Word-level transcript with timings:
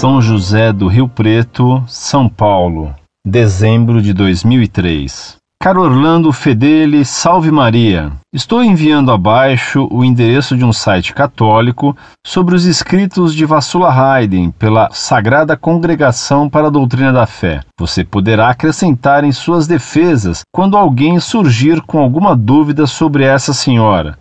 São 0.00 0.22
José 0.22 0.72
do 0.72 0.86
Rio 0.86 1.06
Preto, 1.06 1.84
São 1.86 2.26
Paulo, 2.26 2.94
dezembro 3.22 4.00
de 4.00 4.14
2003. 4.14 5.36
Caro 5.62 5.82
Orlando 5.82 6.32
Fedeli, 6.32 7.04
salve 7.04 7.50
Maria. 7.50 8.10
Estou 8.32 8.64
enviando 8.64 9.12
abaixo 9.12 9.86
o 9.90 10.02
endereço 10.02 10.56
de 10.56 10.64
um 10.64 10.72
site 10.72 11.12
católico 11.12 11.94
sobre 12.26 12.54
os 12.54 12.64
escritos 12.64 13.34
de 13.34 13.44
Vassula 13.44 13.92
Haydn 13.92 14.52
pela 14.52 14.88
Sagrada 14.90 15.54
Congregação 15.54 16.48
para 16.48 16.68
a 16.68 16.70
Doutrina 16.70 17.12
da 17.12 17.26
Fé. 17.26 17.60
Você 17.78 18.02
poderá 18.02 18.48
acrescentar 18.48 19.22
em 19.22 19.32
suas 19.32 19.66
defesas 19.66 20.40
quando 20.50 20.78
alguém 20.78 21.20
surgir 21.20 21.82
com 21.82 21.98
alguma 21.98 22.34
dúvida 22.34 22.86
sobre 22.86 23.24
essa 23.24 23.52
senhora. 23.52 24.18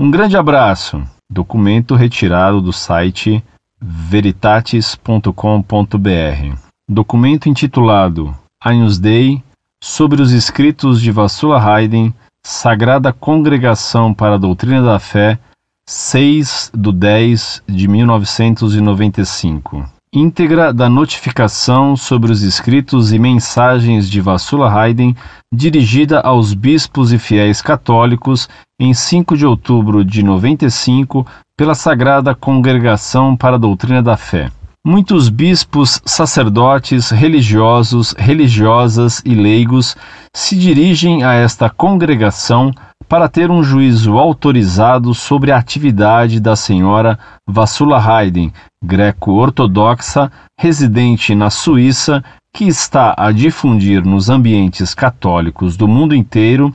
Um 0.00 0.10
grande 0.10 0.38
abraço. 0.38 1.02
Documento 1.30 1.94
retirado 1.94 2.62
do 2.62 2.72
site 2.72 3.44
veritatis.com.br. 3.80 6.58
Documento 6.88 7.48
intitulado 7.48 8.34
Agnus 8.60 8.98
Dei 8.98 9.42
sobre 9.82 10.20
os 10.20 10.32
escritos 10.32 11.00
de 11.00 11.10
Vassula 11.10 11.62
Haydn, 11.62 12.12
Sagrada 12.44 13.12
Congregação 13.12 14.14
para 14.14 14.34
a 14.34 14.38
Doutrina 14.38 14.82
da 14.82 14.98
Fé, 14.98 15.38
6 15.86 16.72
de 16.74 16.92
10 16.92 17.62
de 17.68 17.88
1995. 17.88 19.97
Íntegra 20.12 20.72
da 20.72 20.88
notificação 20.88 21.94
sobre 21.94 22.32
os 22.32 22.40
escritos 22.40 23.12
e 23.12 23.18
mensagens 23.18 24.08
de 24.08 24.22
Vassula 24.22 24.72
Haydn, 24.72 25.12
dirigida 25.52 26.20
aos 26.20 26.54
bispos 26.54 27.12
e 27.12 27.18
fiéis 27.18 27.60
católicos 27.60 28.48
em 28.80 28.94
5 28.94 29.36
de 29.36 29.44
outubro 29.44 30.02
de 30.02 30.22
95 30.22 31.26
pela 31.54 31.74
Sagrada 31.74 32.34
Congregação 32.34 33.36
para 33.36 33.56
a 33.56 33.58
Doutrina 33.58 34.02
da 34.02 34.16
Fé. 34.16 34.50
Muitos 34.86 35.28
bispos, 35.28 36.00
sacerdotes, 36.04 37.10
religiosos, 37.10 38.14
religiosas 38.16 39.20
e 39.24 39.34
leigos 39.34 39.96
se 40.34 40.56
dirigem 40.56 41.24
a 41.24 41.34
esta 41.34 41.68
congregação 41.68 42.72
para 43.08 43.28
ter 43.28 43.50
um 43.50 43.62
juízo 43.62 44.18
autorizado 44.18 45.12
sobre 45.14 45.50
a 45.50 45.56
atividade 45.56 46.38
da 46.38 46.54
senhora 46.54 47.18
Vassula 47.46 47.98
Haydn, 47.98 48.52
greco-ortodoxa, 48.82 50.30
residente 50.58 51.34
na 51.34 51.50
Suíça, 51.50 52.22
que 52.54 52.64
está 52.64 53.14
a 53.16 53.32
difundir 53.32 54.04
nos 54.04 54.30
ambientes 54.30 54.94
católicos 54.94 55.76
do 55.76 55.88
mundo 55.88 56.14
inteiro, 56.14 56.72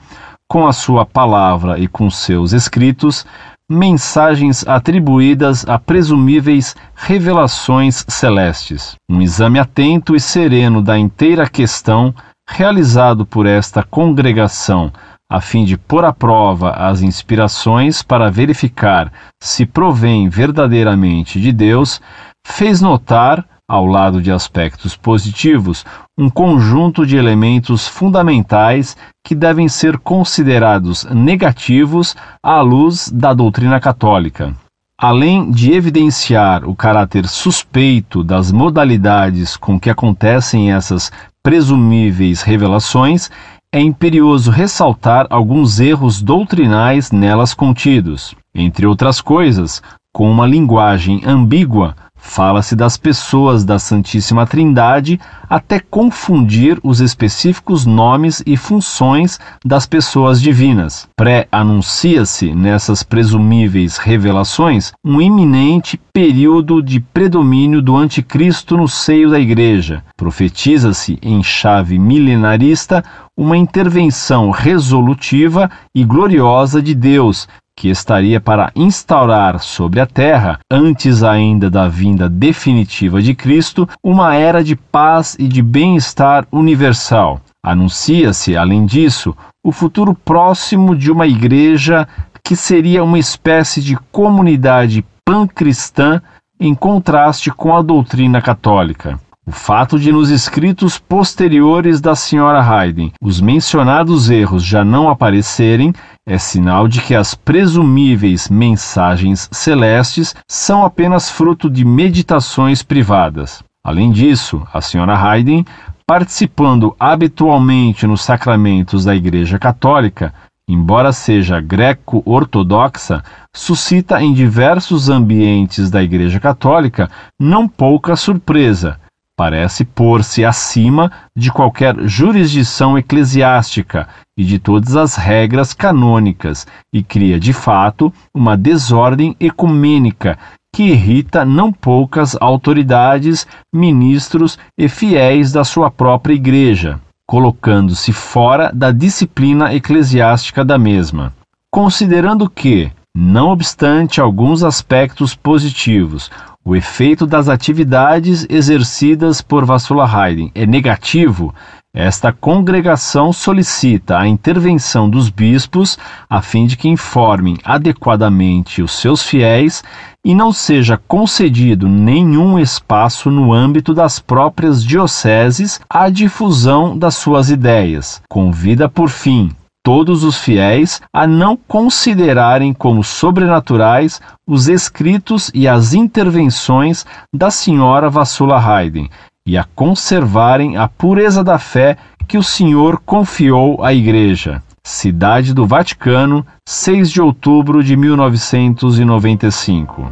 com 0.49 0.67
a 0.67 0.73
sua 0.73 1.05
palavra 1.05 1.79
e 1.79 1.87
com 1.87 2.09
seus 2.09 2.51
escritos, 2.51 3.25
mensagens 3.69 4.67
atribuídas 4.67 5.67
a 5.67 5.79
presumíveis 5.79 6.75
revelações 6.95 8.05
celestes. 8.07 8.95
Um 9.09 9.21
exame 9.21 9.59
atento 9.59 10.15
e 10.15 10.19
sereno 10.19 10.81
da 10.81 10.97
inteira 10.97 11.49
questão, 11.49 12.13
realizado 12.47 13.25
por 13.25 13.45
esta 13.45 13.81
congregação, 13.83 14.91
a 15.29 15.41
fim 15.41 15.65
de 15.65 15.77
pôr 15.77 16.05
à 16.05 16.13
prova 16.13 16.71
as 16.71 17.01
inspirações 17.01 18.03
para 18.03 18.29
verificar 18.29 19.11
se 19.41 19.65
provém 19.65 20.29
verdadeiramente 20.29 21.41
de 21.41 21.51
Deus, 21.51 22.01
fez 22.45 22.81
notar 22.81 23.43
ao 23.67 23.85
lado 23.85 24.21
de 24.21 24.31
aspectos 24.31 24.95
positivos, 24.95 25.85
um 26.17 26.29
conjunto 26.29 27.05
de 27.05 27.17
elementos 27.17 27.87
fundamentais 27.87 28.95
que 29.25 29.33
devem 29.33 29.67
ser 29.67 29.97
considerados 29.97 31.05
negativos 31.05 32.15
à 32.41 32.61
luz 32.61 33.09
da 33.11 33.33
doutrina 33.33 33.79
católica. 33.79 34.55
Além 34.95 35.49
de 35.49 35.73
evidenciar 35.73 36.69
o 36.69 36.75
caráter 36.75 37.27
suspeito 37.27 38.23
das 38.23 38.51
modalidades 38.51 39.57
com 39.57 39.79
que 39.79 39.89
acontecem 39.89 40.71
essas 40.71 41.11
presumíveis 41.41 42.43
revelações, 42.43 43.29
é 43.73 43.81
imperioso 43.81 44.51
ressaltar 44.51 45.25
alguns 45.31 45.79
erros 45.79 46.21
doutrinais 46.21 47.11
nelas 47.11 47.55
contidos. 47.55 48.35
Entre 48.53 48.85
outras 48.85 49.19
coisas, 49.19 49.81
com 50.13 50.29
uma 50.29 50.45
linguagem 50.45 51.23
ambígua, 51.25 51.95
Fala-se 52.25 52.75
das 52.75 52.97
pessoas 52.97 53.63
da 53.63 53.77
Santíssima 53.77 54.47
Trindade 54.47 55.19
até 55.47 55.79
confundir 55.79 56.79
os 56.81 56.99
específicos 56.99 57.85
nomes 57.85 58.41
e 58.45 58.57
funções 58.57 59.39
das 59.63 59.85
pessoas 59.85 60.41
divinas. 60.41 61.07
Pré-anuncia-se 61.15 62.55
nessas 62.55 63.03
presumíveis 63.03 63.97
revelações 63.97 64.93
um 65.05 65.21
iminente 65.21 65.99
período 66.11 66.81
de 66.81 66.99
predomínio 66.99 67.83
do 67.83 67.95
Anticristo 67.95 68.77
no 68.77 68.87
seio 68.87 69.29
da 69.29 69.39
Igreja. 69.39 70.03
Profetiza-se 70.17 71.19
em 71.21 71.43
chave 71.43 71.99
milenarista 71.99 73.03
uma 73.37 73.57
intervenção 73.57 74.49
resolutiva 74.49 75.69
e 75.93 76.03
gloriosa 76.03 76.81
de 76.81 76.95
Deus 76.95 77.47
que 77.75 77.89
estaria 77.89 78.39
para 78.39 78.71
instaurar 78.75 79.59
sobre 79.59 79.99
a 79.99 80.05
terra, 80.05 80.59
antes 80.69 81.23
ainda 81.23 81.69
da 81.69 81.87
vinda 81.87 82.29
definitiva 82.29 83.21
de 83.21 83.33
Cristo, 83.33 83.87
uma 84.03 84.35
era 84.35 84.63
de 84.63 84.75
paz 84.75 85.35
e 85.39 85.47
de 85.47 85.61
bem-estar 85.61 86.47
universal. 86.51 87.41
Anuncia-se, 87.63 88.55
além 88.57 88.85
disso, 88.85 89.35
o 89.63 89.71
futuro 89.71 90.13
próximo 90.13 90.95
de 90.95 91.11
uma 91.11 91.25
igreja 91.25 92.07
que 92.43 92.55
seria 92.55 93.03
uma 93.03 93.17
espécie 93.17 93.81
de 93.81 93.95
comunidade 94.11 95.05
pancristã 95.25 96.21
em 96.59 96.75
contraste 96.75 97.49
com 97.51 97.75
a 97.75 97.81
doutrina 97.81 98.41
católica. 98.41 99.19
O 99.45 99.51
fato 99.51 99.99
de 99.99 100.09
nos 100.09 100.29
escritos 100.29 100.97
posteriores 100.97 101.99
da 101.99 102.15
senhora 102.15 102.61
Haydn 102.61 103.11
os 103.21 103.41
mencionados 103.41 104.29
erros 104.29 104.63
já 104.63 104.85
não 104.85 105.09
aparecerem 105.09 105.93
é 106.25 106.37
sinal 106.37 106.87
de 106.87 107.01
que 107.01 107.13
as 107.13 107.35
presumíveis 107.35 108.47
mensagens 108.47 109.49
celestes 109.51 110.33
são 110.47 110.85
apenas 110.85 111.29
fruto 111.29 111.69
de 111.69 111.83
meditações 111.83 112.81
privadas. 112.81 113.61
Além 113.83 114.11
disso, 114.11 114.65
a 114.73 114.79
senhora 114.79 115.17
Haydn, 115.17 115.65
participando 116.07 116.95
habitualmente 116.97 118.07
nos 118.07 118.23
sacramentos 118.23 119.03
da 119.03 119.13
Igreja 119.13 119.59
Católica, 119.59 120.33
embora 120.65 121.11
seja 121.11 121.59
greco-ortodoxa, 121.59 123.21
suscita 123.53 124.23
em 124.23 124.33
diversos 124.33 125.09
ambientes 125.09 125.89
da 125.89 126.01
Igreja 126.01 126.39
Católica 126.39 127.11
não 127.37 127.67
pouca 127.67 128.15
surpresa 128.15 128.97
parece 129.35 129.83
pôr-se 129.83 130.45
acima 130.45 131.11
de 131.35 131.51
qualquer 131.51 131.95
jurisdição 132.07 132.97
eclesiástica 132.97 134.07
e 134.37 134.43
de 134.43 134.59
todas 134.59 134.95
as 134.95 135.15
regras 135.15 135.73
canônicas 135.73 136.67
e 136.93 137.03
cria, 137.03 137.39
de 137.39 137.53
fato, 137.53 138.13
uma 138.33 138.55
desordem 138.55 139.35
ecumênica 139.39 140.37
que 140.73 140.83
irrita 140.83 141.45
não 141.45 141.71
poucas 141.71 142.35
autoridades, 142.41 143.45
ministros 143.73 144.57
e 144.77 144.89
fiéis 144.89 145.51
da 145.51 145.63
sua 145.63 145.91
própria 145.91 146.33
igreja, 146.33 146.99
colocando-se 147.27 148.11
fora 148.11 148.71
da 148.73 148.91
disciplina 148.91 149.73
eclesiástica 149.73 150.65
da 150.65 150.79
mesma. 150.79 151.31
Considerando 151.71 152.49
que, 152.49 152.91
não 153.15 153.49
obstante 153.49 154.19
alguns 154.19 154.63
aspectos 154.63 155.35
positivos, 155.35 156.31
o 156.65 156.75
efeito 156.75 157.25
das 157.27 157.49
atividades 157.49 158.45
exercidas 158.49 159.41
por 159.41 159.65
Vassula 159.65 160.05
Haydn 160.05 160.49
é 160.55 160.65
negativo, 160.65 161.53
esta 161.95 162.33
congregação 162.33 163.31
solicita 163.31 164.17
a 164.17 164.27
intervenção 164.27 165.07
dos 165.07 165.29
bispos 165.29 165.95
a 166.27 166.41
fim 166.41 166.65
de 166.65 166.75
que 166.75 166.89
informem 166.89 167.55
adequadamente 167.63 168.81
os 168.81 168.93
seus 168.93 169.21
fiéis 169.21 169.83
e 170.25 170.33
não 170.33 170.51
seja 170.51 170.99
concedido 171.07 171.87
nenhum 171.87 172.57
espaço 172.57 173.29
no 173.29 173.53
âmbito 173.53 173.93
das 173.93 174.17
próprias 174.17 174.83
dioceses 174.83 175.79
à 175.87 176.09
difusão 176.09 176.97
das 176.97 177.13
suas 177.13 177.51
ideias. 177.51 178.23
Convida, 178.27 178.89
por 178.89 179.09
fim, 179.09 179.51
todos 179.83 180.23
os 180.23 180.37
fiéis 180.37 181.01
a 181.11 181.27
não 181.27 181.57
considerarem 181.57 182.73
como 182.73 183.03
sobrenaturais 183.03 184.21
os 184.47 184.69
escritos 184.69 185.51
e 185.53 185.67
as 185.67 185.93
intervenções 185.93 187.05
da 187.33 187.51
senhora 187.51 188.09
Vassula 188.09 188.57
Haydn 188.57 189.09
e 189.45 189.57
a 189.57 189.65
conservarem 189.75 190.77
a 190.77 190.87
pureza 190.87 191.43
da 191.43 191.59
fé 191.59 191.97
que 192.27 192.37
o 192.37 192.43
Senhor 192.43 193.01
confiou 193.05 193.83
à 193.83 193.93
Igreja. 193.93 194.63
Cidade 194.81 195.53
do 195.53 195.67
Vaticano, 195.67 196.47
6 196.65 197.11
de 197.11 197.21
outubro 197.21 197.83
de 197.83 197.97
1995. 197.97 200.09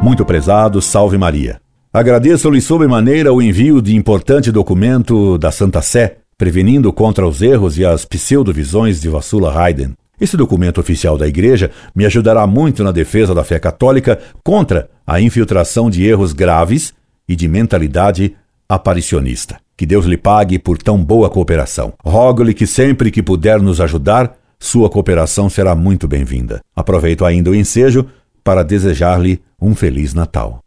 Muito 0.00 0.24
prezado, 0.24 0.80
salve 0.80 1.18
Maria. 1.18 1.60
Agradeço-lhe 1.96 2.60
sobremaneira 2.60 3.32
o 3.32 3.40
envio 3.40 3.80
de 3.80 3.96
importante 3.96 4.52
documento 4.52 5.38
da 5.38 5.50
Santa 5.50 5.80
Sé, 5.80 6.18
prevenindo 6.36 6.92
contra 6.92 7.26
os 7.26 7.40
erros 7.40 7.78
e 7.78 7.86
as 7.86 8.04
pseudovisões 8.04 9.00
de 9.00 9.08
Vassula 9.08 9.50
Haydn. 9.50 9.92
Esse 10.20 10.36
documento 10.36 10.78
oficial 10.78 11.16
da 11.16 11.26
Igreja 11.26 11.70
me 11.94 12.04
ajudará 12.04 12.46
muito 12.46 12.84
na 12.84 12.92
defesa 12.92 13.34
da 13.34 13.42
fé 13.42 13.58
católica 13.58 14.18
contra 14.44 14.90
a 15.06 15.22
infiltração 15.22 15.88
de 15.88 16.04
erros 16.04 16.34
graves 16.34 16.92
e 17.26 17.34
de 17.34 17.48
mentalidade 17.48 18.36
aparicionista. 18.68 19.56
Que 19.74 19.86
Deus 19.86 20.04
lhe 20.04 20.18
pague 20.18 20.58
por 20.58 20.76
tão 20.76 21.02
boa 21.02 21.30
cooperação. 21.30 21.94
Rogo-lhe 22.04 22.52
que 22.52 22.66
sempre 22.66 23.10
que 23.10 23.22
puder 23.22 23.58
nos 23.58 23.80
ajudar, 23.80 24.36
sua 24.60 24.90
cooperação 24.90 25.48
será 25.48 25.74
muito 25.74 26.06
bem-vinda. 26.06 26.60
Aproveito 26.76 27.24
ainda 27.24 27.48
o 27.48 27.54
ensejo 27.54 28.04
para 28.44 28.62
desejar-lhe 28.62 29.40
um 29.58 29.74
feliz 29.74 30.12
Natal. 30.12 30.60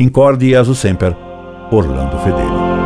Incorde 0.00 0.46
e 0.46 0.54
aso 0.54 0.76
sempre, 0.76 1.16
Orlando 1.72 2.18
Fedeli. 2.18 2.77